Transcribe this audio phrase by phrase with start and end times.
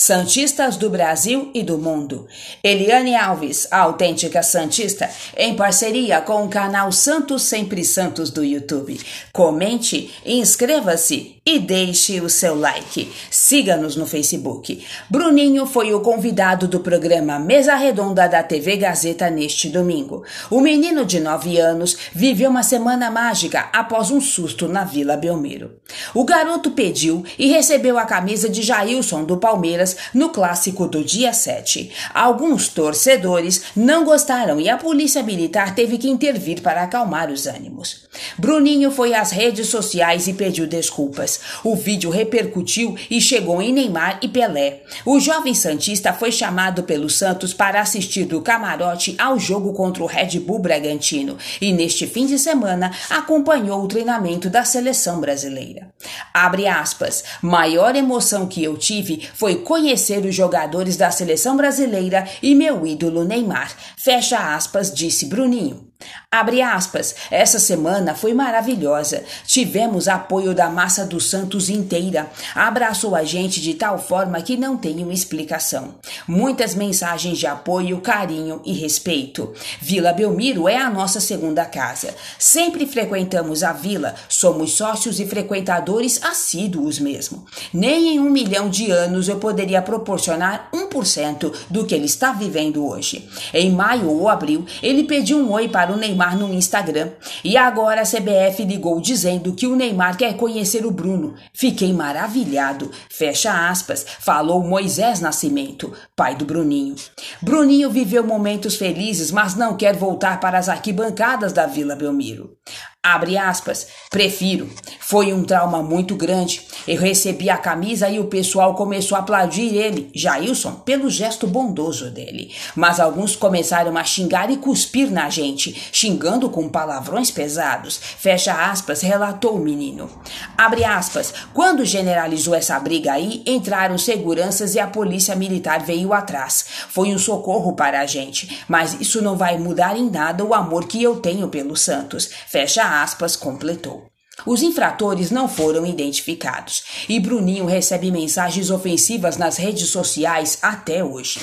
[0.00, 2.28] Santistas do Brasil e do mundo.
[2.62, 8.96] Eliane Alves, a autêntica Santista, em parceria com o canal Santos Sempre Santos do YouTube.
[9.32, 13.10] Comente, inscreva-se e deixe o seu like.
[13.30, 14.84] Siga-nos no Facebook.
[15.08, 20.22] Bruninho foi o convidado do programa Mesa Redonda da TV Gazeta neste domingo.
[20.50, 25.80] O menino de 9 anos viveu uma semana mágica após um susto na Vila Belmiro.
[26.14, 31.32] O garoto pediu e recebeu a camisa de Jailson do Palmeiras no clássico do dia
[31.32, 31.90] 7.
[32.14, 38.08] Alguns torcedores não gostaram e a polícia militar teve que intervir para acalmar os ânimos.
[38.36, 41.40] Bruninho foi às redes sociais e pediu desculpas.
[41.62, 44.82] O vídeo repercutiu e chegou em Neymar e Pelé.
[45.04, 50.06] O jovem Santista foi chamado pelo Santos para assistir do camarote ao jogo contra o
[50.06, 55.88] Red Bull Bragantino e neste fim de semana acompanhou o treinamento da seleção brasileira.
[56.32, 57.24] Abre aspas.
[57.42, 59.77] Maior emoção que eu tive foi conhecer
[60.26, 63.72] os jogadores da seleção brasileira e meu ídolo Neymar.
[63.96, 65.87] Fecha aspas, disse Bruninho.
[66.30, 69.24] Abre aspas, essa semana foi maravilhosa.
[69.46, 72.30] Tivemos apoio da massa do Santos inteira.
[72.54, 75.94] Abraçou a gente de tal forma que não tem uma explicação.
[76.28, 79.52] Muitas mensagens de apoio, carinho e respeito.
[79.80, 82.14] Vila Belmiro é a nossa segunda casa.
[82.38, 87.44] Sempre frequentamos a vila, somos sócios e frequentadores assíduos mesmo.
[87.72, 90.68] Nem em um milhão de anos eu poderia proporcionar
[90.98, 93.28] 1% do que ele está vivendo hoje.
[93.52, 97.10] Em maio ou abril, ele pediu um oi para o Neymar no Instagram.
[97.44, 101.34] E agora a CBF ligou dizendo que o Neymar quer conhecer o Bruno.
[101.52, 102.90] Fiquei maravilhado.
[103.10, 106.96] Fecha aspas, falou Moisés Nascimento, pai do Bruninho.
[107.40, 112.56] Bruninho viveu momentos felizes, mas não quer voltar para as arquibancadas da Vila Belmiro.
[113.02, 114.68] Abre aspas, prefiro.
[115.00, 116.66] Foi um trauma muito grande.
[116.88, 122.10] Eu recebi a camisa e o pessoal começou a aplaudir ele, Jailson, pelo gesto bondoso
[122.10, 122.50] dele.
[122.74, 127.98] Mas alguns começaram a xingar e cuspir na gente, xingando com palavrões pesados.
[127.98, 130.10] Fecha aspas, relatou o menino.
[130.56, 136.64] Abre aspas, quando generalizou essa briga aí, entraram seguranças e a polícia militar veio atrás.
[136.88, 140.86] Foi um socorro para a gente, mas isso não vai mudar em nada o amor
[140.86, 142.30] que eu tenho pelo Santos.
[142.46, 144.08] Fecha aspas, completou.
[144.46, 151.40] Os infratores não foram identificados e Bruninho recebe mensagens ofensivas nas redes sociais até hoje.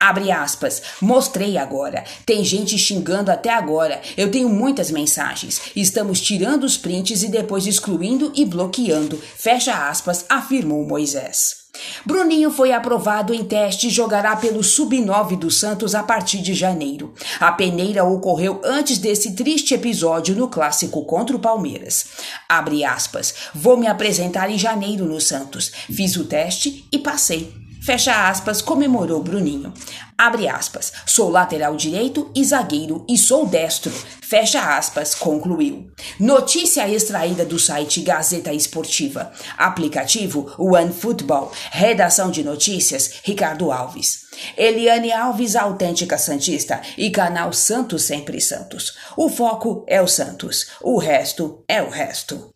[0.00, 2.04] Abre aspas, mostrei agora.
[2.24, 4.00] Tem gente xingando até agora.
[4.16, 5.60] Eu tenho muitas mensagens.
[5.74, 9.20] Estamos tirando os prints e depois excluindo e bloqueando.
[9.36, 11.57] Fecha aspas, afirmou Moisés.
[12.04, 17.12] Bruninho foi aprovado em teste e jogará pelo Sub-9 do Santos a partir de janeiro.
[17.38, 22.06] A peneira ocorreu antes desse triste episódio no clássico contra o Palmeiras.
[22.48, 23.34] Abre aspas.
[23.54, 25.70] Vou me apresentar em janeiro no Santos.
[25.90, 27.67] Fiz o teste e passei.
[27.82, 29.72] Fecha aspas, comemorou Bruninho.
[30.16, 33.92] Abre aspas, sou lateral direito e zagueiro e sou destro.
[34.20, 35.90] Fecha aspas, concluiu.
[36.18, 39.32] Notícia extraída do site Gazeta Esportiva.
[39.56, 41.52] Aplicativo OneFootball.
[41.70, 44.26] Redação de notícias Ricardo Alves.
[44.56, 48.96] Eliane Alves, autêntica Santista, e canal Santos Sempre Santos.
[49.16, 52.50] O foco é o Santos, o resto é o resto.